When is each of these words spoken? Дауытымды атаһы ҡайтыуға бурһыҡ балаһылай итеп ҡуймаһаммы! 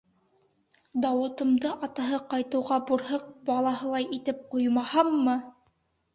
Дауытымды 1.03 1.73
атаһы 1.87 2.19
ҡайтыуға 2.31 2.81
бурһыҡ 2.89 3.29
балаһылай 3.51 4.09
итеп 4.19 4.43
ҡуймаһаммы! 4.57 5.39